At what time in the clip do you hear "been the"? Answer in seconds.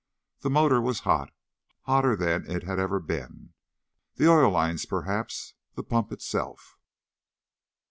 2.99-4.27